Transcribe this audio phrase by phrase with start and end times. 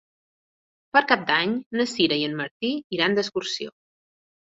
[0.95, 3.71] Per Cap d'Any na Sira i en Martí iran d'excursió.